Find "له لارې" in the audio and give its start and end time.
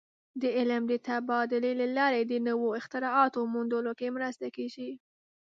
1.81-2.21